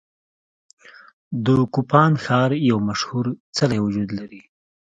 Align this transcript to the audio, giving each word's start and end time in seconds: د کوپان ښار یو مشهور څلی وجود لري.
د 1.45 1.47
کوپان 1.73 2.11
ښار 2.23 2.51
یو 2.69 2.77
مشهور 2.89 3.25
څلی 3.57 3.77
وجود 3.85 4.09
لري. 4.19 4.41